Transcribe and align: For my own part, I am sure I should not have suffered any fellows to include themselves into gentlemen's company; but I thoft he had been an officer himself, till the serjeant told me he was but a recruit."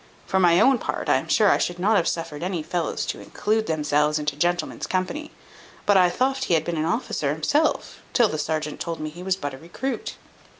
For 0.25 0.39
my 0.39 0.59
own 0.59 0.79
part, 0.79 1.09
I 1.09 1.17
am 1.17 1.27
sure 1.27 1.51
I 1.51 1.59
should 1.59 1.77
not 1.77 1.95
have 1.95 2.07
suffered 2.07 2.41
any 2.41 2.63
fellows 2.63 3.05
to 3.05 3.19
include 3.21 3.67
themselves 3.67 4.17
into 4.17 4.35
gentlemen's 4.35 4.87
company; 4.87 5.29
but 5.85 5.95
I 5.95 6.09
thoft 6.09 6.45
he 6.45 6.55
had 6.55 6.65
been 6.65 6.77
an 6.77 6.85
officer 6.85 7.31
himself, 7.31 7.99
till 8.11 8.27
the 8.27 8.39
serjeant 8.39 8.79
told 8.79 8.99
me 8.99 9.11
he 9.11 9.21
was 9.21 9.35
but 9.35 9.53
a 9.53 9.59
recruit." 9.59 10.15